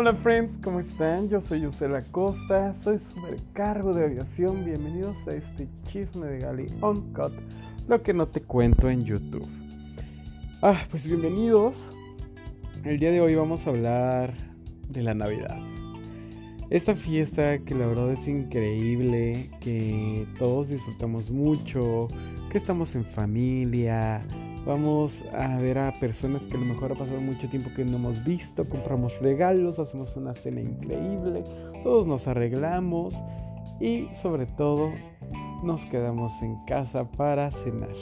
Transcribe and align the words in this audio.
Hola 0.00 0.14
friends, 0.14 0.56
¿cómo 0.62 0.78
están? 0.78 1.28
Yo 1.28 1.40
soy 1.40 1.62
Yusela 1.62 2.02
Costa, 2.12 2.72
soy 2.84 3.00
supercargo 3.12 3.92
de 3.92 4.04
aviación. 4.04 4.64
Bienvenidos 4.64 5.16
a 5.26 5.32
este 5.32 5.66
chisme 5.90 6.28
de 6.28 6.38
Gali 6.38 6.66
Uncut, 6.80 7.32
lo 7.88 8.00
que 8.00 8.14
no 8.14 8.26
te 8.26 8.40
cuento 8.40 8.88
en 8.88 9.04
YouTube. 9.04 9.44
Ah, 10.62 10.82
pues 10.88 11.04
bienvenidos. 11.08 11.82
El 12.84 13.00
día 13.00 13.10
de 13.10 13.20
hoy 13.20 13.34
vamos 13.34 13.66
a 13.66 13.70
hablar 13.70 14.34
de 14.88 15.02
la 15.02 15.14
Navidad. 15.14 15.58
Esta 16.70 16.94
fiesta 16.94 17.58
que 17.58 17.74
la 17.74 17.88
verdad 17.88 18.12
es 18.12 18.28
increíble, 18.28 19.50
que 19.58 20.28
todos 20.38 20.68
disfrutamos 20.68 21.32
mucho, 21.32 22.06
que 22.52 22.58
estamos 22.58 22.94
en 22.94 23.04
familia, 23.04 24.24
Vamos 24.68 25.24
a 25.32 25.56
ver 25.56 25.78
a 25.78 25.98
personas 25.98 26.42
que 26.42 26.54
a 26.54 26.60
lo 26.60 26.66
mejor 26.66 26.92
ha 26.92 26.94
pasado 26.94 27.22
mucho 27.22 27.48
tiempo 27.48 27.70
que 27.74 27.86
no 27.86 27.96
hemos 27.96 28.22
visto, 28.22 28.68
compramos 28.68 29.18
regalos, 29.18 29.78
hacemos 29.78 30.14
una 30.14 30.34
cena 30.34 30.60
increíble, 30.60 31.42
todos 31.82 32.06
nos 32.06 32.28
arreglamos 32.28 33.14
y 33.80 34.08
sobre 34.12 34.44
todo 34.44 34.92
nos 35.62 35.86
quedamos 35.86 36.42
en 36.42 36.62
casa 36.66 37.10
para 37.10 37.50
cenar. 37.50 37.94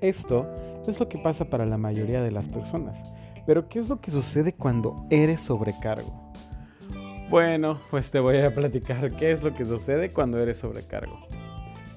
Esto 0.00 0.46
es 0.86 1.00
lo 1.00 1.08
que 1.08 1.18
pasa 1.18 1.50
para 1.50 1.66
la 1.66 1.76
mayoría 1.76 2.22
de 2.22 2.30
las 2.30 2.46
personas. 2.46 3.02
Pero 3.48 3.68
¿qué 3.68 3.80
es 3.80 3.88
lo 3.88 4.00
que 4.00 4.12
sucede 4.12 4.52
cuando 4.52 4.94
eres 5.10 5.40
sobrecargo? 5.40 6.32
Bueno, 7.30 7.80
pues 7.90 8.12
te 8.12 8.20
voy 8.20 8.38
a 8.38 8.54
platicar 8.54 9.10
qué 9.16 9.32
es 9.32 9.42
lo 9.42 9.52
que 9.56 9.64
sucede 9.64 10.12
cuando 10.12 10.38
eres 10.38 10.58
sobrecargo. 10.58 11.18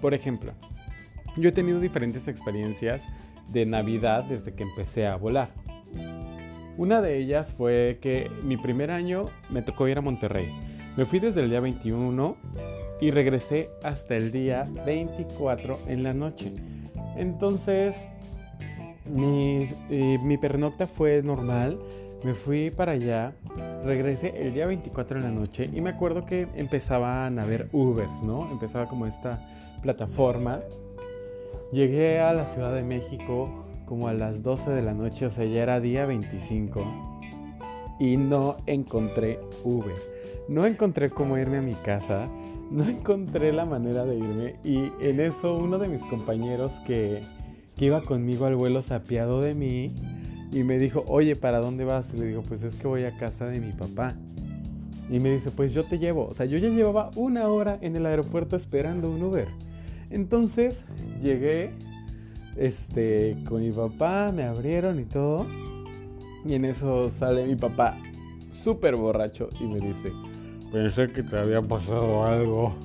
Por 0.01 0.15
ejemplo, 0.15 0.53
yo 1.39 1.49
he 1.49 1.51
tenido 1.51 1.79
diferentes 1.79 2.27
experiencias 2.27 3.07
de 3.51 3.65
Navidad 3.65 4.25
desde 4.25 4.53
que 4.53 4.63
empecé 4.63 5.07
a 5.07 5.15
volar. 5.15 5.51
Una 6.77 7.01
de 7.01 7.17
ellas 7.17 7.53
fue 7.53 7.99
que 8.01 8.31
mi 8.43 8.55
primer 8.55 8.91
año 8.91 9.23
me 9.49 9.61
tocó 9.61 9.87
ir 9.87 9.97
a 9.97 10.01
Monterrey. 10.01 10.49
Me 10.95 11.05
fui 11.05 11.19
desde 11.19 11.41
el 11.41 11.49
día 11.49 11.59
21 11.59 12.37
y 13.01 13.11
regresé 13.11 13.69
hasta 13.83 14.15
el 14.15 14.31
día 14.31 14.65
24 14.85 15.79
en 15.87 16.03
la 16.03 16.13
noche. 16.13 16.53
Entonces, 17.17 17.95
mi, 19.05 19.65
eh, 19.89 20.17
mi 20.23 20.37
pernocta 20.37 20.87
fue 20.87 21.21
normal. 21.21 21.79
Me 22.23 22.33
fui 22.33 22.69
para 22.69 22.93
allá, 22.93 23.33
regresé 23.83 24.33
el 24.41 24.53
día 24.53 24.67
24 24.67 25.19
en 25.19 25.23
la 25.23 25.31
noche 25.31 25.69
y 25.73 25.79
me 25.79 25.89
acuerdo 25.89 26.25
que 26.25 26.47
empezaban 26.55 27.39
a 27.39 27.43
haber 27.43 27.69
Ubers, 27.71 28.23
¿no? 28.23 28.49
Empezaba 28.51 28.87
como 28.87 29.05
esta 29.05 29.39
plataforma 29.81 30.59
Llegué 31.71 32.19
a 32.19 32.33
la 32.33 32.47
Ciudad 32.47 32.73
de 32.73 32.83
México 32.83 33.65
como 33.85 34.07
a 34.07 34.13
las 34.13 34.41
12 34.41 34.71
de 34.71 34.81
la 34.81 34.93
noche, 34.93 35.27
o 35.27 35.31
sea, 35.31 35.45
ya 35.45 35.61
era 35.61 35.79
día 35.79 36.05
25 36.07 36.83
y 37.99 38.17
no 38.17 38.57
encontré 38.65 39.39
Uber. 39.63 39.93
No 40.47 40.65
encontré 40.65 41.11
cómo 41.11 41.37
irme 41.37 41.57
a 41.57 41.61
mi 41.61 41.73
casa, 41.73 42.27
no 42.71 42.85
encontré 42.85 43.53
la 43.53 43.65
manera 43.65 44.03
de 44.05 44.17
irme 44.17 44.55
y 44.63 44.91
en 44.99 45.19
eso 45.19 45.55
uno 45.57 45.77
de 45.77 45.89
mis 45.89 46.03
compañeros 46.05 46.79
que, 46.87 47.21
iba 47.77 48.01
conmigo 48.01 48.45
al 48.45 48.57
vuelo 48.57 48.81
se 48.81 48.93
apiadó 48.93 49.39
de 49.39 49.53
mí 49.53 49.93
y 50.51 50.63
me 50.63 50.79
dijo, 50.79 51.05
oye, 51.07 51.35
¿para 51.35 51.59
dónde 51.59 51.85
vas? 51.85 52.13
Y 52.13 52.17
le 52.17 52.25
digo, 52.25 52.41
pues 52.41 52.63
es 52.63 52.75
que 52.75 52.87
voy 52.87 53.03
a 53.03 53.17
casa 53.17 53.45
de 53.45 53.61
mi 53.61 53.71
papá. 53.71 54.15
Y 55.09 55.19
me 55.19 55.31
dice, 55.31 55.49
pues 55.49 55.73
yo 55.73 55.85
te 55.85 55.97
llevo. 55.97 56.27
O 56.27 56.33
sea, 56.33 56.45
yo 56.45 56.57
ya 56.57 56.67
llevaba 56.67 57.09
una 57.15 57.47
hora 57.47 57.77
en 57.81 57.95
el 57.95 58.05
aeropuerto 58.05 58.57
esperando 58.57 59.09
un 59.09 59.23
Uber. 59.23 59.47
Entonces 60.09 60.85
llegué 61.21 61.71
este, 62.57 63.37
con 63.47 63.61
mi 63.61 63.71
papá, 63.71 64.31
me 64.33 64.43
abrieron 64.43 64.99
y 64.99 65.05
todo. 65.05 65.45
Y 66.45 66.53
en 66.53 66.65
eso 66.65 67.09
sale 67.09 67.45
mi 67.45 67.55
papá 67.55 67.97
súper 68.51 68.95
borracho 68.95 69.49
y 69.59 69.65
me 69.65 69.79
dice, 69.79 70.11
pensé 70.71 71.07
que 71.07 71.23
te 71.23 71.37
había 71.37 71.61
pasado 71.61 72.25
algo. 72.25 72.75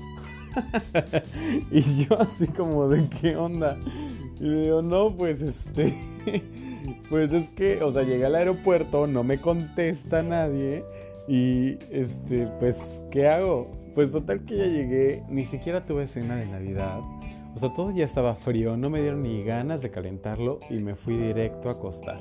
y 1.71 2.05
yo 2.05 2.21
así 2.21 2.47
como 2.47 2.89
de 2.89 3.09
qué 3.09 3.37
onda. 3.37 3.79
Y 4.41 4.45
le 4.45 4.63
digo, 4.63 4.83
no, 4.83 5.11
pues 5.11 5.41
este, 5.41 5.99
pues 7.11 7.33
es 7.33 7.49
que, 7.51 7.83
o 7.83 7.93
sea, 7.93 8.03
llegué 8.03 8.27
al 8.27 8.35
aeropuerto, 8.35 9.07
no 9.07 9.25
me 9.25 9.39
contesta 9.39 10.23
nadie. 10.23 10.85
Y 11.27 11.79
este, 11.91 12.49
pues, 12.61 13.01
¿qué 13.11 13.29
hago? 13.29 13.71
Pues 13.95 14.11
total 14.11 14.45
que 14.45 14.57
ya 14.57 14.67
llegué, 14.67 15.23
ni 15.29 15.45
siquiera 15.45 15.87
tuve 15.87 16.07
cena 16.07 16.37
de 16.37 16.47
Navidad. 16.47 17.01
O 17.55 17.59
sea, 17.59 17.73
todo 17.73 17.93
ya 17.93 18.05
estaba 18.05 18.35
frío, 18.35 18.77
no 18.77 18.91
me 18.91 19.01
dieron 19.01 19.23
ni 19.23 19.45
ganas 19.45 19.83
de 19.83 19.91
calentarlo 19.91 20.59
y 20.69 20.81
me 20.81 20.97
fui 20.97 21.17
directo 21.17 21.69
a 21.69 21.73
acostar. 21.73 22.19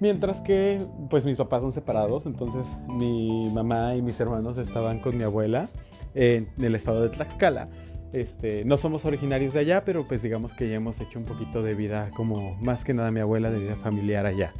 Mientras 0.00 0.40
que, 0.40 0.78
pues 1.08 1.24
mis 1.24 1.36
papás 1.36 1.62
son 1.62 1.70
separados, 1.70 2.26
entonces 2.26 2.66
mi 2.88 3.48
mamá 3.54 3.94
y 3.94 4.02
mis 4.02 4.18
hermanos 4.18 4.58
estaban 4.58 4.98
con 4.98 5.16
mi 5.16 5.22
abuela 5.22 5.68
en 6.14 6.48
el 6.58 6.74
estado 6.74 7.02
de 7.02 7.10
Tlaxcala. 7.10 7.68
Este, 8.12 8.64
no 8.64 8.76
somos 8.76 9.04
originarios 9.04 9.54
de 9.54 9.60
allá, 9.60 9.84
pero 9.84 10.06
pues 10.06 10.20
digamos 10.22 10.52
que 10.52 10.68
ya 10.68 10.74
hemos 10.74 11.00
hecho 11.00 11.20
un 11.20 11.24
poquito 11.24 11.62
de 11.62 11.74
vida, 11.74 12.10
como 12.16 12.56
más 12.56 12.84
que 12.84 12.92
nada 12.92 13.12
mi 13.12 13.20
abuela, 13.20 13.50
de 13.50 13.60
vida 13.60 13.76
familiar 13.76 14.26
allá. 14.26 14.52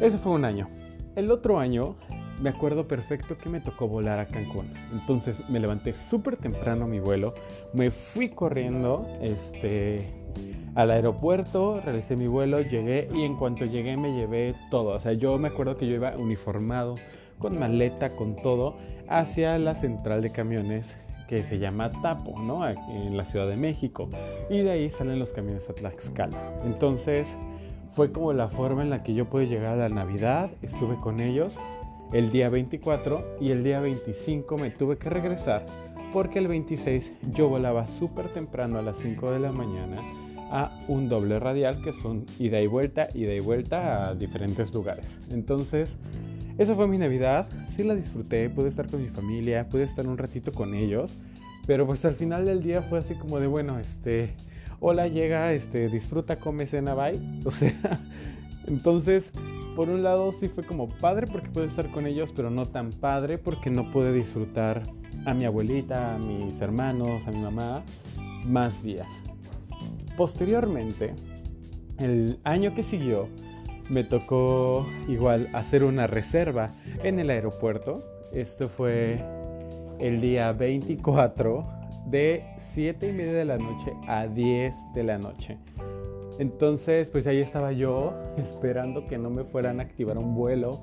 Ese 0.00 0.18
fue 0.18 0.32
un 0.32 0.44
año. 0.44 0.68
El 1.14 1.30
otro 1.30 1.60
año 1.60 1.94
me 2.40 2.50
acuerdo 2.50 2.86
perfecto 2.86 3.38
que 3.38 3.48
me 3.48 3.60
tocó 3.60 3.88
volar 3.88 4.18
a 4.18 4.26
Cancún. 4.26 4.72
Entonces 4.92 5.48
me 5.48 5.60
levanté 5.60 5.94
súper 5.94 6.36
temprano 6.36 6.86
mi 6.86 7.00
vuelo, 7.00 7.34
me 7.72 7.90
fui 7.90 8.28
corriendo 8.28 9.06
este, 9.22 10.06
al 10.74 10.90
aeropuerto, 10.90 11.80
realicé 11.80 12.16
mi 12.16 12.26
vuelo, 12.26 12.60
llegué 12.60 13.08
y 13.14 13.22
en 13.22 13.36
cuanto 13.36 13.64
llegué 13.64 13.96
me 13.96 14.14
llevé 14.14 14.54
todo. 14.70 14.90
O 14.90 15.00
sea, 15.00 15.12
yo 15.12 15.38
me 15.38 15.48
acuerdo 15.48 15.76
que 15.76 15.86
yo 15.86 15.94
iba 15.94 16.16
uniformado, 16.16 16.94
con 17.38 17.58
maleta, 17.58 18.10
con 18.10 18.36
todo, 18.36 18.76
hacia 19.08 19.58
la 19.58 19.74
central 19.74 20.22
de 20.22 20.30
camiones 20.30 20.96
que 21.28 21.42
se 21.42 21.58
llama 21.58 21.90
Tapo, 22.02 22.38
¿no? 22.40 22.66
En 22.68 23.16
la 23.16 23.24
Ciudad 23.24 23.48
de 23.48 23.56
México. 23.56 24.08
Y 24.48 24.60
de 24.60 24.70
ahí 24.70 24.90
salen 24.90 25.18
los 25.18 25.32
camiones 25.32 25.68
a 25.68 25.74
Tlaxcala. 25.74 26.38
Entonces 26.64 27.34
fue 27.92 28.12
como 28.12 28.32
la 28.32 28.48
forma 28.48 28.82
en 28.82 28.90
la 28.90 29.02
que 29.02 29.14
yo 29.14 29.24
pude 29.24 29.48
llegar 29.48 29.74
a 29.74 29.88
la 29.88 29.94
Navidad, 29.94 30.50
estuve 30.62 30.96
con 30.96 31.20
ellos 31.20 31.58
el 32.12 32.30
día 32.30 32.48
24 32.48 33.38
y 33.40 33.50
el 33.50 33.64
día 33.64 33.80
25 33.80 34.58
me 34.58 34.70
tuve 34.70 34.96
que 34.96 35.10
regresar 35.10 35.66
porque 36.12 36.38
el 36.38 36.48
26 36.48 37.12
yo 37.32 37.48
volaba 37.48 37.86
súper 37.86 38.28
temprano 38.28 38.78
a 38.78 38.82
las 38.82 38.98
5 38.98 39.32
de 39.32 39.40
la 39.40 39.52
mañana 39.52 40.02
a 40.50 40.70
un 40.88 41.08
doble 41.08 41.38
radial 41.40 41.82
que 41.82 41.92
son 41.92 42.24
ida 42.38 42.60
y 42.60 42.66
vuelta, 42.66 43.08
ida 43.14 43.34
y 43.34 43.40
vuelta 43.40 44.08
a 44.08 44.14
diferentes 44.14 44.72
lugares. 44.72 45.06
Entonces, 45.30 45.96
esa 46.58 46.74
fue 46.74 46.86
mi 46.86 46.98
Navidad, 46.98 47.48
sí 47.74 47.82
la 47.82 47.94
disfruté, 47.94 48.48
pude 48.48 48.68
estar 48.68 48.88
con 48.88 49.02
mi 49.02 49.08
familia, 49.08 49.68
pude 49.68 49.82
estar 49.82 50.06
un 50.06 50.16
ratito 50.16 50.52
con 50.52 50.74
ellos, 50.74 51.18
pero 51.66 51.86
pues 51.86 52.04
al 52.04 52.14
final 52.14 52.46
del 52.46 52.62
día 52.62 52.82
fue 52.82 53.00
así 53.00 53.14
como 53.14 53.40
de, 53.40 53.48
bueno, 53.48 53.78
este, 53.78 54.34
hola, 54.80 55.08
llega, 55.08 55.52
este, 55.52 55.88
disfruta, 55.88 56.38
come, 56.38 56.66
cena, 56.66 56.94
bye. 56.94 57.20
O 57.44 57.50
sea, 57.50 57.74
entonces 58.66 59.32
por 59.76 59.90
un 59.90 60.02
lado 60.02 60.32
sí 60.32 60.48
fue 60.48 60.64
como 60.64 60.88
padre 60.88 61.26
porque 61.26 61.50
pude 61.50 61.66
estar 61.66 61.90
con 61.90 62.06
ellos, 62.06 62.32
pero 62.34 62.48
no 62.48 62.64
tan 62.64 62.90
padre 62.90 63.36
porque 63.36 63.68
no 63.68 63.90
pude 63.90 64.10
disfrutar 64.12 64.82
a 65.26 65.34
mi 65.34 65.44
abuelita, 65.44 66.14
a 66.14 66.18
mis 66.18 66.58
hermanos, 66.62 67.26
a 67.26 67.30
mi 67.30 67.40
mamá 67.40 67.84
más 68.46 68.82
días. 68.82 69.06
Posteriormente, 70.16 71.14
el 71.98 72.38
año 72.42 72.74
que 72.74 72.82
siguió, 72.82 73.28
me 73.90 74.02
tocó 74.02 74.86
igual 75.08 75.48
hacer 75.52 75.84
una 75.84 76.06
reserva 76.06 76.70
en 77.04 77.18
el 77.18 77.28
aeropuerto. 77.28 78.02
Esto 78.32 78.70
fue 78.70 79.22
el 80.00 80.22
día 80.22 80.52
24 80.52 81.62
de 82.06 82.44
7 82.56 83.10
y 83.10 83.12
media 83.12 83.34
de 83.34 83.44
la 83.44 83.58
noche 83.58 83.92
a 84.08 84.26
10 84.26 84.74
de 84.94 85.04
la 85.04 85.18
noche. 85.18 85.58
Entonces, 86.38 87.08
pues 87.08 87.26
ahí 87.26 87.40
estaba 87.40 87.72
yo 87.72 88.14
esperando 88.36 89.04
que 89.04 89.18
no 89.18 89.30
me 89.30 89.44
fueran 89.44 89.80
a 89.80 89.84
activar 89.84 90.18
un 90.18 90.34
vuelo, 90.34 90.80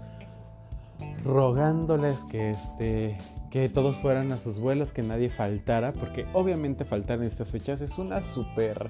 rogándoles 1.23 2.23
que 2.25 2.51
este 2.51 3.17
que 3.53 3.69
todos 3.69 3.97
fueran 3.97 4.31
a 4.31 4.37
sus 4.37 4.57
vuelos, 4.57 4.91
que 4.93 5.03
nadie 5.03 5.29
faltara, 5.29 5.93
porque 5.93 6.25
obviamente 6.33 6.85
faltar 6.85 7.19
en 7.19 7.25
estas 7.25 7.51
fechas 7.51 7.81
es 7.81 7.99
una 7.99 8.19
súper 8.21 8.89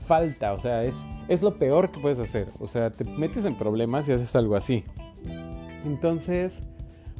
falta, 0.00 0.52
o 0.52 0.58
sea, 0.58 0.82
es, 0.82 0.96
es 1.28 1.40
lo 1.40 1.56
peor 1.56 1.92
que 1.92 2.00
puedes 2.00 2.18
hacer, 2.18 2.48
o 2.58 2.66
sea, 2.66 2.90
te 2.90 3.04
metes 3.04 3.44
en 3.44 3.56
problemas 3.56 4.08
y 4.08 4.12
haces 4.12 4.34
algo 4.34 4.56
así. 4.56 4.84
Entonces, 5.84 6.60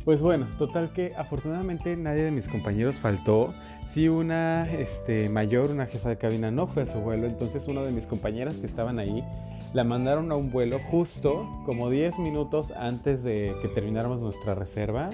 pues 0.05 0.21
bueno, 0.21 0.47
total 0.59 0.93
que 0.93 1.15
afortunadamente 1.17 1.97
nadie 1.97 2.25
de 2.25 2.31
mis 2.31 2.49
compañeros 2.49 2.99
faltó. 2.99 3.53
Sí, 3.89 4.09
una 4.09 4.71
este, 4.73 5.29
mayor, 5.29 5.71
una 5.71 5.87
jefa 5.87 6.09
de 6.09 6.17
cabina 6.17 6.51
no 6.51 6.67
fue 6.67 6.85
a 6.85 6.87
su 6.87 6.99
vuelo, 6.99 7.27
entonces 7.27 7.69
una 7.69 7.83
de 7.83 7.93
mis 7.93 8.07
compañeras 8.07 8.57
que 8.57 8.67
estaban 8.67 8.99
ahí 8.99 9.23
la 9.75 9.85
mandaron 9.85 10.31
a 10.33 10.37
un 10.37 10.51
vuelo 10.51 10.79
justo 10.91 11.49
como 11.65 11.89
10 11.89 12.19
minutos 12.19 12.71
antes 12.73 13.23
de 13.23 13.55
que 13.63 13.69
termináramos 13.69 14.21
nuestra 14.21 14.55
reserva, 14.55 15.09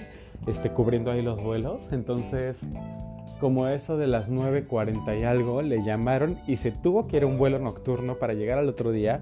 este, 0.47 0.71
cubriendo 0.71 1.13
ahí 1.13 1.23
los 1.23 1.41
vuelos. 1.41 1.83
Entonces, 1.93 2.61
como 3.41 3.69
eso 3.69 3.97
de 3.97 4.09
las 4.09 4.31
9.40 4.31 5.21
y 5.21 5.25
algo, 5.25 5.63
le 5.63 5.85
llamaron 5.85 6.39
y 6.47 6.57
se 6.57 6.73
tuvo 6.73 7.07
que 7.07 7.19
ir 7.19 7.23
a 7.23 7.27
un 7.27 7.39
vuelo 7.39 7.61
nocturno 7.61 8.17
para 8.17 8.35
llegar 8.35 8.59
al 8.59 8.69
otro 8.69 8.91
día. 8.91 9.21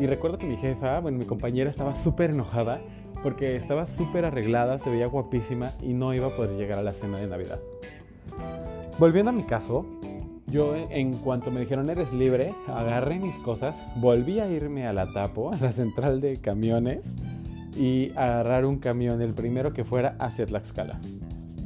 Y 0.00 0.06
recuerdo 0.06 0.38
que 0.38 0.46
mi 0.46 0.56
jefa, 0.56 0.98
bueno, 0.98 1.18
mi 1.18 1.26
compañera 1.26 1.70
estaba 1.70 1.94
súper 1.94 2.30
enojada 2.30 2.80
porque 3.22 3.56
estaba 3.56 3.86
súper 3.86 4.24
arreglada, 4.24 4.78
se 4.78 4.90
veía 4.90 5.06
guapísima 5.06 5.72
y 5.82 5.92
no 5.92 6.12
iba 6.14 6.28
a 6.28 6.36
poder 6.36 6.56
llegar 6.56 6.78
a 6.78 6.82
la 6.82 6.92
cena 6.92 7.18
de 7.18 7.26
Navidad. 7.26 7.60
Volviendo 8.98 9.30
a 9.30 9.32
mi 9.32 9.44
caso, 9.44 9.86
yo 10.46 10.74
en 10.76 11.12
cuanto 11.14 11.50
me 11.50 11.60
dijeron 11.60 11.88
eres 11.88 12.12
libre, 12.12 12.54
agarré 12.68 13.18
mis 13.18 13.36
cosas, 13.38 13.76
volví 13.96 14.40
a 14.40 14.48
irme 14.48 14.86
a 14.86 14.92
la 14.92 15.12
Tapo, 15.12 15.52
a 15.52 15.56
la 15.56 15.72
central 15.72 16.20
de 16.20 16.40
camiones, 16.40 17.10
y 17.76 18.10
agarrar 18.16 18.66
un 18.66 18.78
camión, 18.78 19.22
el 19.22 19.34
primero 19.34 19.72
que 19.72 19.84
fuera 19.84 20.14
hacia 20.18 20.46
Tlaxcala. 20.46 21.00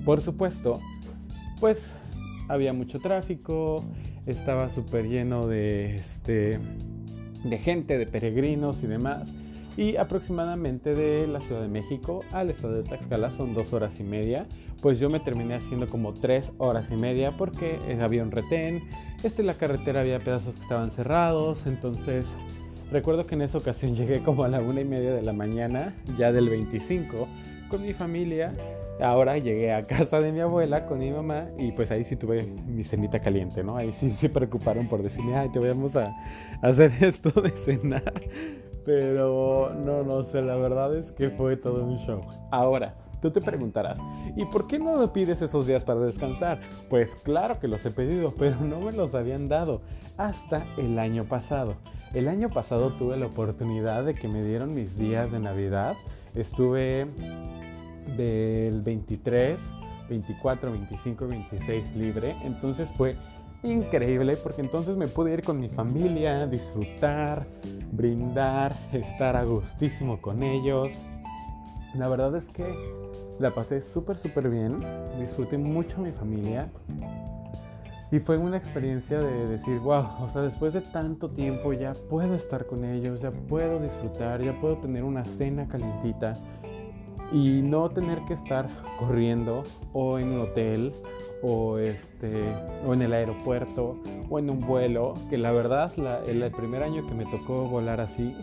Por 0.05 0.21
supuesto, 0.21 0.81
pues 1.59 1.85
había 2.49 2.73
mucho 2.73 3.01
tráfico, 3.01 3.85
estaba 4.25 4.69
súper 4.69 5.09
lleno 5.09 5.47
de, 5.47 5.97
este, 5.97 6.61
de 7.45 7.59
gente, 7.59 7.99
de 7.99 8.07
peregrinos 8.07 8.83
y 8.83 8.87
demás. 8.87 9.33
Y 9.77 9.97
aproximadamente 9.97 10.95
de 10.95 11.27
la 11.27 11.41
Ciudad 11.41 11.61
de 11.61 11.69
México 11.69 12.25
al 12.33 12.51
estado 12.51 12.75
de 12.75 12.83
Tlaxcala 12.83 13.31
son 13.31 13.55
dos 13.55 13.73
horas 13.73 14.01
y 14.01 14.05
media. 14.05 14.47
Pues 14.81 14.99
yo 14.99 15.11
me 15.11 15.21
terminé 15.21 15.55
haciendo 15.55 15.87
como 15.87 16.15
tres 16.15 16.53
horas 16.59 16.91
y 16.91 16.97
media 16.97 17.37
porque 17.37 17.79
había 18.01 18.23
un 18.23 18.31
retén. 18.31 18.85
Este, 19.23 19.43
la 19.43 19.55
carretera 19.55 20.01
había 20.01 20.19
pedazos 20.19 20.55
que 20.55 20.63
estaban 20.63 20.91
cerrados. 20.91 21.67
Entonces 21.67 22.25
recuerdo 22.91 23.27
que 23.27 23.35
en 23.35 23.43
esa 23.43 23.59
ocasión 23.59 23.95
llegué 23.97 24.23
como 24.23 24.45
a 24.45 24.49
la 24.49 24.61
una 24.61 24.81
y 24.81 24.85
media 24.87 25.13
de 25.13 25.23
la 25.23 25.33
mañana, 25.33 25.95
ya 26.17 26.33
del 26.33 26.49
25, 26.49 27.29
con 27.69 27.83
mi 27.83 27.93
familia 27.93 28.53
Ahora 29.01 29.37
llegué 29.37 29.75
a 29.75 29.87
casa 29.87 30.21
de 30.21 30.33
mi 30.33 30.41
abuela 30.41 30.87
con 30.87 30.99
mi 30.99 31.11
mamá 31.11 31.49
y 31.59 31.73
pues 31.73 31.91
ahí 31.91 32.03
sí 32.03 32.17
tuve 32.17 32.47
mi 32.67 32.83
cenita 32.83 33.21
caliente, 33.21 33.63
¿no? 33.63 33.77
Ahí 33.77 33.93
sí 33.93 34.09
se 34.09 34.31
preocuparon 34.31 34.89
por 34.89 35.03
decirme, 35.03 35.37
ay, 35.37 35.51
te 35.51 35.59
vamos 35.59 35.97
a, 35.97 36.17
hacer 36.63 36.93
esto 37.01 37.31
de 37.43 37.51
cenar. 37.51 38.15
Pero 38.87 39.75
no, 39.85 40.05
no 40.05 40.23
sé, 40.23 40.41
la 40.41 40.55
verdad 40.55 40.95
es 40.95 41.11
que 41.11 41.29
fue 41.31 41.57
todo 41.57 41.85
un 41.85 41.99
show. 41.99 42.23
Ahora, 42.53 42.95
tú 43.21 43.33
te 43.33 43.41
preguntarás, 43.41 43.99
¿y 44.37 44.45
por 44.45 44.69
qué 44.69 44.79
no 44.79 45.13
pides 45.13 45.43
esos 45.43 45.67
días 45.67 45.85
para 45.85 46.01
descansar? 46.01 46.61
Pues 46.89 47.17
claro 47.17 47.59
que 47.59 47.67
los 47.67 47.85
he 47.85 47.91
pedido, 47.91 48.33
pero 48.39 48.61
no 48.61 48.81
me 48.81 48.93
los 48.93 49.15
habían 49.17 49.49
dado 49.49 49.83
hasta 50.17 50.65
el 50.79 51.01
año 51.01 51.25
pasado. 51.25 51.75
El 52.15 52.29
año 52.29 52.49
pasado 52.49 52.93
tuve 52.93 53.17
la 53.17 53.27
oportunidad 53.27 54.05
de 54.05 54.15
que 54.15 54.29
me 54.29 54.45
dieron 54.45 54.73
mis 54.73 54.97
días 54.97 55.33
de 55.33 55.41
Navidad. 55.41 55.95
Estuve 56.35 57.09
del 58.17 58.83
23, 58.83 59.61
24, 60.09 60.71
25, 60.71 61.27
26 61.27 61.97
libre. 61.97 62.37
Entonces 62.45 62.93
fue 62.93 63.17
increíble 63.73 64.37
porque 64.37 64.61
entonces 64.61 64.97
me 64.97 65.09
pude 65.09 65.33
ir 65.33 65.43
con 65.43 65.61
mi 65.61 65.69
familia, 65.69 66.47
disfrutar, 66.47 67.47
brindar, 67.93 68.77
estar 68.93 69.37
a 69.37 69.45
gustísimo 69.45 70.21
con 70.21 70.43
ellos. 70.43 70.93
La 71.95 72.09
verdad 72.09 72.37
es 72.37 72.47
que 72.47 72.65
la 73.39 73.51
pasé 73.51 73.81
súper, 73.83 74.17
súper 74.17 74.49
bien. 74.49 74.77
Disfruté 75.19 75.59
mucho 75.59 75.99
a 75.99 76.01
mi 76.01 76.13
familia. 76.13 76.69
Y 78.13 78.21
fue 78.21 78.39
una 78.39 78.57
experiencia 78.57 79.19
de 79.19 79.49
decir, 79.49 79.81
wow, 79.81 80.07
o 80.21 80.29
sea, 80.33 80.43
después 80.43 80.73
de 80.73 80.81
tanto 80.81 81.29
tiempo 81.29 81.73
ya 81.73 81.93
puedo 82.09 82.37
estar 82.37 82.65
con 82.67 82.85
ellos, 82.85 83.21
ya 83.21 83.33
puedo 83.33 83.81
disfrutar, 83.81 84.41
ya 84.43 84.53
puedo 84.61 84.77
tener 84.77 85.03
una 85.03 85.25
cena 85.25 85.67
calientita, 85.67 86.35
y 87.33 87.63
no 87.63 87.89
tener 87.91 88.21
que 88.27 88.35
estar 88.35 88.69
corriendo 88.99 89.63
o 89.93 90.19
en 90.19 90.29
un 90.31 90.41
hotel 90.41 90.93
o, 91.43 91.79
este, 91.79 92.45
o 92.87 92.95
en 92.95 93.03
el 93.03 93.13
aeropuerto 93.13 94.01
o 94.29 94.39
en 94.39 94.51
un 94.51 94.61
vuelo, 94.61 95.15
que 95.31 95.39
la 95.39 95.53
verdad 95.53 95.93
el, 96.27 96.51
primer 96.53 96.83
año 96.83 97.07
que 97.07 97.15
me 97.15 97.25
tocó 97.25 97.69
volar 97.69 98.01
así, 98.01 98.35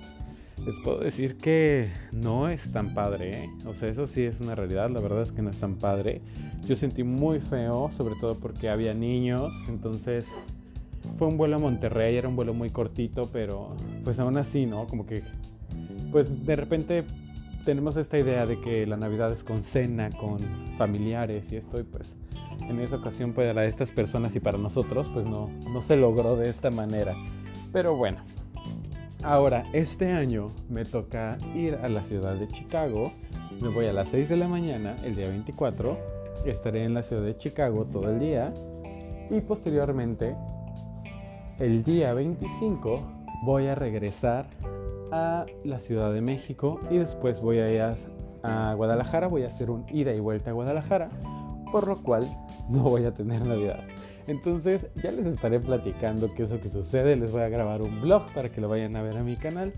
les 0.66 0.80
puedo 0.84 1.00
decir 1.00 1.38
que 1.38 1.90
no 2.14 2.48
es 2.48 2.72
tan 2.72 2.94
padre, 2.94 3.44
¿eh? 3.44 3.50
o 3.66 3.74
sea, 3.74 3.90
eso 3.90 4.08
sí 4.08 4.24
es 4.24 4.40
una 4.40 4.56
realidad, 4.56 4.90
la 4.90 5.02
verdad 5.02 5.24
es 5.24 5.32
que 5.32 5.42
no 5.42 5.50
es 5.50 5.60
tan 5.60 5.76
padre. 5.76 6.22
Yo 6.66 6.76
sentí 6.76 7.04
muy 7.04 7.42
feo, 7.42 7.92
sobre 7.92 8.16
todo 8.16 8.36
porque 8.36 8.70
había 8.70 8.94
niños, 8.94 9.52
entonces 9.68 10.26
fue 11.18 11.28
un 11.28 11.38
vuelo 11.38 11.58
a 11.58 11.60
Monterrey, 11.60 12.16
era 12.16 12.30
un 12.30 12.36
vuelo 12.38 12.54
muy 12.54 12.70
cortito, 12.70 13.30
pero 13.34 13.76
pues 14.06 14.20
aún 14.20 14.38
así, 14.38 14.66
¿no? 14.66 14.88
Como 14.88 15.06
que, 15.06 15.24
pues 16.12 16.46
de 16.46 16.56
repente 16.56 17.04
tenemos 17.64 17.96
esta 17.98 18.18
idea 18.18 18.46
de 18.46 18.60
que 18.60 18.86
la 18.86 18.98
Navidad 18.98 19.32
es 19.32 19.44
con 19.44 19.64
cena, 19.64 20.10
con 20.12 20.40
familiares 20.78 21.52
y 21.52 21.58
esto, 21.58 21.80
y 21.80 21.84
pues 21.84 22.14
en 22.70 22.80
esa 22.80 22.98
ocasión 22.98 23.34
pues, 23.34 23.48
para 23.48 23.66
estas 23.66 23.92
personas 23.92 24.36
y 24.36 24.40
para 24.40 24.58
nosotros 24.58 25.10
pues 25.14 25.26
no, 25.26 25.50
no 25.72 25.82
se 25.82 25.96
logró 25.96 26.36
de 26.36 26.50
esta 26.50 26.72
manera. 26.72 27.16
Pero 27.72 27.96
bueno, 27.96 28.20
ahora 29.24 29.66
este 29.74 30.12
año 30.12 30.50
me 30.70 30.86
toca 30.86 31.38
ir 31.56 31.76
a 31.76 31.90
la 31.90 32.02
ciudad 32.02 32.36
de 32.36 32.48
Chicago. 32.48 33.12
Me 33.62 33.70
voy 33.70 33.88
a 33.88 33.94
las 33.94 34.10
6 34.10 34.30
de 34.30 34.38
la 34.38 34.48
mañana, 34.48 34.96
el 35.04 35.16
día 35.16 35.28
24. 35.28 35.98
Estaré 36.46 36.84
en 36.84 36.94
la 36.94 37.04
ciudad 37.04 37.24
de 37.24 37.38
Chicago 37.38 37.86
todo 37.86 38.10
el 38.10 38.20
día. 38.20 38.54
Y 39.30 39.40
posteriormente, 39.42 40.36
el 41.60 41.84
día 41.84 42.14
25, 42.14 43.00
voy 43.46 43.68
a 43.68 43.76
regresar 43.76 44.48
a 45.14 45.46
la 45.64 45.80
Ciudad 45.80 46.12
de 46.12 46.22
México 46.22 46.80
y 46.90 46.98
después 46.98 47.40
voy 47.40 47.60
a 47.60 47.72
ir 47.72 47.82
a, 48.44 48.74
Guadalajara, 48.74 49.28
voy 49.28 49.44
a 49.44 49.48
hacer 49.48 49.70
un 49.70 49.86
ida 49.90 50.14
y 50.14 50.20
vuelta 50.20 50.50
a 50.50 50.54
Guadalajara, 50.54 51.10
por 51.72 51.88
lo 51.88 52.02
cual 52.02 52.28
no 52.68 52.82
voy 52.84 53.06
a 53.06 53.14
tener 53.14 53.46
Navidad. 53.46 53.86
Entonces 54.28 54.88
ya 55.02 55.12
les 55.12 55.26
estaré 55.26 55.60
platicando 55.60 56.34
qué 56.34 56.44
es 56.44 56.50
lo 56.50 56.60
que 56.60 56.70
sucede, 56.70 57.16
les 57.16 57.32
voy 57.32 57.42
a 57.42 57.50
grabar 57.50 57.82
un 57.82 58.02
blog 58.02 58.34
para 58.34 58.50
que 58.50 58.60
lo 58.60 58.68
vayan 58.68 58.96
a 58.96 59.02
ver 59.02 59.18
a 59.18 59.24
mi 59.24 59.38
canal. 59.38 59.72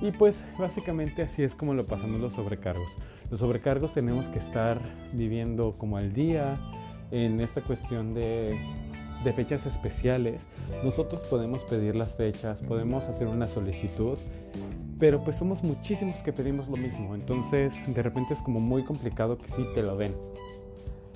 Y 0.00 0.12
pues 0.12 0.44
básicamente 0.58 1.22
así 1.22 1.42
es 1.42 1.54
como 1.54 1.74
lo 1.74 1.84
pasamos 1.84 2.20
los 2.20 2.34
sobrecargos. 2.34 2.96
Los 3.30 3.40
sobrecargos 3.40 3.92
tenemos 3.92 4.26
que 4.26 4.38
estar 4.38 4.78
viviendo 5.12 5.76
como 5.76 5.96
al 5.96 6.12
día 6.12 6.56
en 7.10 7.40
esta 7.40 7.60
cuestión 7.60 8.14
de 8.14 8.58
de 9.24 9.32
fechas 9.32 9.66
especiales, 9.66 10.46
nosotros 10.84 11.22
podemos 11.22 11.62
pedir 11.64 11.96
las 11.96 12.14
fechas, 12.14 12.62
podemos 12.62 13.04
hacer 13.04 13.26
una 13.26 13.46
solicitud, 13.46 14.18
pero 14.98 15.22
pues 15.22 15.36
somos 15.36 15.62
muchísimos 15.62 16.16
que 16.22 16.32
pedimos 16.32 16.68
lo 16.68 16.76
mismo, 16.76 17.14
entonces 17.14 17.74
de 17.86 18.02
repente 18.02 18.34
es 18.34 18.40
como 18.40 18.60
muy 18.60 18.82
complicado 18.82 19.38
que 19.38 19.48
sí 19.48 19.64
te 19.74 19.82
lo 19.82 19.96
den. 19.96 20.14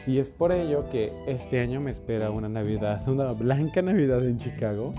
Y 0.06 0.18
es 0.18 0.30
por 0.30 0.50
ello 0.50 0.90
que 0.90 1.12
este 1.28 1.60
año 1.60 1.80
me 1.80 1.90
espera 1.90 2.30
una 2.30 2.48
Navidad, 2.48 3.08
una 3.08 3.32
blanca 3.32 3.82
Navidad 3.82 4.24
en 4.24 4.38
Chicago, 4.38 4.92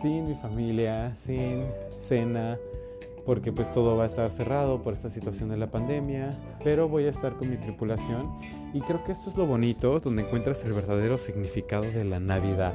sin 0.00 0.28
mi 0.28 0.34
familia, 0.34 1.14
sin 1.14 1.64
cena, 2.02 2.58
porque 3.24 3.52
pues 3.52 3.72
todo 3.72 3.96
va 3.96 4.04
a 4.04 4.06
estar 4.06 4.30
cerrado 4.30 4.82
por 4.82 4.92
esta 4.94 5.10
situación 5.10 5.48
de 5.48 5.56
la 5.56 5.70
pandemia, 5.70 6.30
pero 6.62 6.88
voy 6.88 7.06
a 7.06 7.10
estar 7.10 7.34
con 7.36 7.50
mi 7.50 7.56
tripulación 7.56 8.38
y 8.72 8.80
creo 8.80 9.02
que 9.04 9.12
esto 9.12 9.30
es 9.30 9.36
lo 9.36 9.46
bonito, 9.46 10.00
donde 10.00 10.22
encuentras 10.22 10.62
el 10.64 10.72
verdadero 10.72 11.18
significado 11.18 11.84
de 11.84 12.04
la 12.04 12.20
Navidad, 12.20 12.74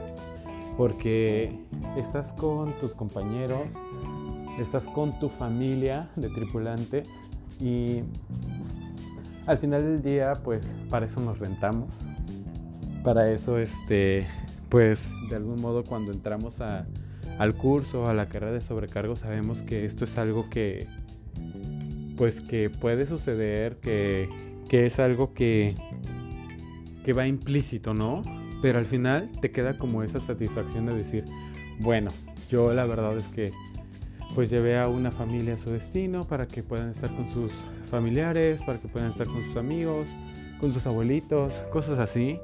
porque 0.77 1.59
estás 1.97 2.33
con 2.33 2.73
tus 2.79 2.93
compañeros, 2.93 3.73
estás 4.59 4.85
con 4.85 5.17
tu 5.19 5.29
familia 5.29 6.09
de 6.15 6.29
tripulante 6.29 7.03
y 7.59 8.01
al 9.45 9.57
final 9.57 9.83
del 9.83 10.01
día 10.01 10.33
pues 10.43 10.65
para 10.89 11.05
eso 11.05 11.19
nos 11.19 11.37
rentamos, 11.39 11.93
para 13.03 13.31
eso 13.31 13.57
este 13.57 14.25
pues 14.69 15.11
de 15.29 15.35
algún 15.35 15.61
modo 15.61 15.83
cuando 15.83 16.11
entramos 16.11 16.61
a 16.61 16.85
al 17.39 17.55
curso, 17.55 18.07
a 18.07 18.13
la 18.13 18.27
carrera 18.27 18.51
de 18.51 18.61
sobrecargo, 18.61 19.15
sabemos 19.15 19.61
que 19.61 19.85
esto 19.85 20.03
es 20.03 20.17
algo 20.17 20.49
que, 20.49 20.87
pues 22.17 22.41
que 22.41 22.69
puede 22.69 23.07
suceder, 23.07 23.77
que, 23.77 24.29
que 24.67 24.85
es 24.85 24.99
algo 24.99 25.33
que, 25.33 25.73
que 27.05 27.13
va 27.13 27.25
implícito, 27.27 27.93
¿no? 27.93 28.21
Pero 28.61 28.77
al 28.77 28.85
final 28.85 29.31
te 29.41 29.51
queda 29.51 29.77
como 29.77 30.03
esa 30.03 30.19
satisfacción 30.19 30.85
de 30.85 30.95
decir, 30.95 31.23
bueno, 31.79 32.11
yo 32.49 32.73
la 32.73 32.85
verdad 32.85 33.17
es 33.17 33.27
que 33.27 33.53
pues 34.35 34.49
llevé 34.49 34.77
a 34.77 34.89
una 34.89 35.09
familia 35.09 35.53
a 35.53 35.57
su 35.57 35.71
destino 35.71 36.25
para 36.25 36.45
que 36.45 36.61
puedan 36.61 36.89
estar 36.89 37.09
con 37.15 37.29
sus 37.29 37.53
familiares, 37.89 38.61
para 38.63 38.79
que 38.79 38.89
puedan 38.89 39.11
estar 39.11 39.27
con 39.27 39.43
sus 39.45 39.55
amigos, 39.55 40.07
con 40.59 40.73
sus 40.73 40.85
abuelitos, 40.85 41.53
cosas 41.71 41.99
así. 41.99 42.37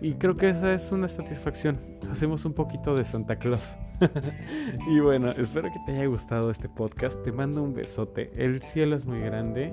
Y 0.00 0.14
creo 0.14 0.34
que 0.34 0.50
esa 0.50 0.74
es 0.74 0.90
una 0.90 1.06
satisfacción. 1.06 1.78
Hacemos 2.10 2.44
un 2.44 2.54
poquito 2.54 2.96
de 2.96 3.04
Santa 3.04 3.36
Claus. 3.36 3.76
y 4.88 5.00
bueno, 5.00 5.30
espero 5.30 5.70
que 5.72 5.78
te 5.86 5.92
haya 5.92 6.06
gustado 6.06 6.50
este 6.50 6.68
podcast. 6.68 7.22
Te 7.22 7.32
mando 7.32 7.62
un 7.62 7.74
besote. 7.74 8.30
El 8.36 8.62
cielo 8.62 8.96
es 8.96 9.04
muy 9.04 9.20
grande. 9.20 9.70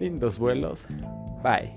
Lindos 0.00 0.38
vuelos. 0.38 0.86
Bye. 1.42 1.72